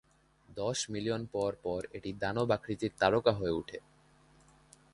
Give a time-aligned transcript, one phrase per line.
[0.49, 3.77] দশ মিলিয়ন পর পর এটি দানব আকৃতির তারকা হয়ে উঠে।